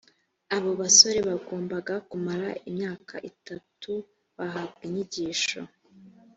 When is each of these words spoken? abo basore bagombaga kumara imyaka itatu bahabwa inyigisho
abo 0.55 0.71
basore 0.81 1.19
bagombaga 1.29 1.93
kumara 2.09 2.49
imyaka 2.69 3.15
itatu 3.31 3.93
bahabwa 4.37 4.81
inyigisho 4.85 5.59